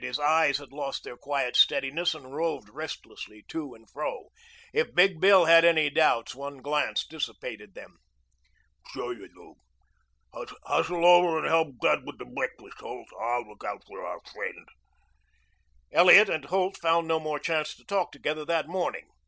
His 0.01 0.17
eyes 0.17 0.57
had 0.57 0.71
lost 0.73 1.03
their 1.03 1.15
quiet 1.15 1.55
steadiness 1.55 2.15
and 2.15 2.33
roved 2.35 2.69
restlessly 2.69 3.43
to 3.49 3.75
and 3.75 3.87
fro. 3.87 4.29
If 4.73 4.95
Big 4.95 5.19
Bill 5.21 5.45
had 5.45 5.63
held 5.63 5.77
any 5.77 5.91
doubts 5.91 6.33
one 6.33 6.57
glance 6.63 7.05
dissipated 7.05 7.75
them. 7.75 7.97
"Sure 8.93 9.13
you 9.13 9.27
do. 9.27 9.53
Hustle 10.65 11.05
over 11.05 11.37
and 11.37 11.45
help 11.45 11.75
Dud 11.83 12.03
with 12.03 12.17
the 12.17 12.25
breakfast, 12.25 12.79
Holt. 12.79 13.09
I'll 13.21 13.47
look 13.47 13.63
out 13.63 13.83
for 13.85 14.03
our 14.03 14.21
friend." 14.33 14.67
Elliot 15.91 16.29
and 16.31 16.45
Holt 16.45 16.77
found 16.77 17.07
no 17.07 17.19
more 17.19 17.37
chance 17.37 17.75
to 17.75 17.83
talk 17.85 18.11
together 18.11 18.43
that 18.43 18.67
morning. 18.67 19.05